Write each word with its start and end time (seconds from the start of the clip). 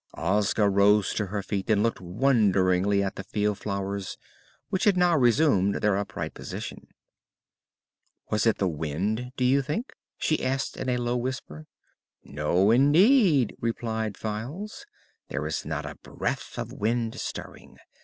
Ozga 0.17 0.67
rose 0.67 1.13
to 1.13 1.27
her 1.27 1.43
feet 1.43 1.69
and 1.69 1.83
looked 1.83 2.01
wonderingly 2.01 3.03
at 3.03 3.17
the 3.17 3.23
field 3.23 3.59
flowers, 3.59 4.17
which 4.69 4.85
had 4.85 4.97
now 4.97 5.15
resumed 5.15 5.75
their 5.75 5.95
upright 5.95 6.33
position. 6.33 6.87
"Was 8.31 8.47
it 8.47 8.57
the 8.57 8.67
wind, 8.67 9.31
do 9.37 9.45
you 9.45 9.61
think?" 9.61 9.93
she 10.17 10.43
asked 10.43 10.75
in 10.75 10.89
a 10.89 10.97
low 10.97 11.17
whisper. 11.17 11.67
"No, 12.23 12.71
indeed," 12.71 13.55
replied 13.61 14.17
Files. 14.17 14.87
"There 15.29 15.45
is 15.45 15.65
not 15.67 15.85
a 15.85 15.93
breath 16.01 16.57
of 16.57 16.73
wind 16.73 17.19
stirring. 17.19 17.77